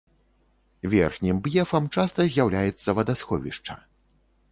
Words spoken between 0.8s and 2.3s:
Верхнім б'ефам часта